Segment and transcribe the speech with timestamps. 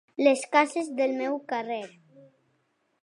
[0.27, 1.83] Les cases del meu carrer.